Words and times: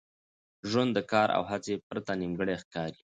ژوند 0.69 0.91
د 0.93 0.99
کار 1.11 1.29
او 1.37 1.43
هڅي 1.51 1.73
پرته 1.87 2.11
نیمګړی 2.21 2.55
ښکاري. 2.63 2.97